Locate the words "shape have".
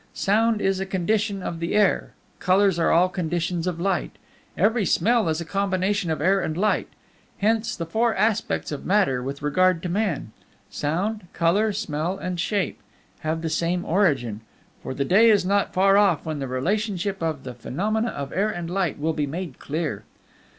12.39-13.43